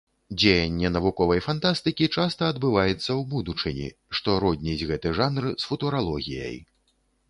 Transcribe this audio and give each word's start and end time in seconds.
Дзеянне 0.41 0.89
навуковай 0.95 1.43
фантастыкі 1.47 2.09
часта 2.17 2.49
адбываецца 2.55 3.07
ў 3.07 3.21
будучыні, 3.37 3.87
што 4.17 4.41
родніць 4.49 4.83
гэты 4.93 5.17
жанр 5.23 5.43
з 5.61 5.73
футуралогіяй. 5.73 6.63